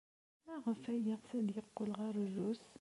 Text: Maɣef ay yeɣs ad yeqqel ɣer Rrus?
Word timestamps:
Maɣef 0.45 0.81
ay 0.91 0.99
yeɣs 1.05 1.29
ad 1.39 1.47
yeqqel 1.55 1.89
ɣer 1.99 2.13
Rrus? 2.25 2.63